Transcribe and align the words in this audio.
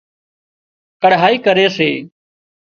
ڪڙهائي 1.01 1.35
ڪري 1.45 1.65
سي 1.75 1.89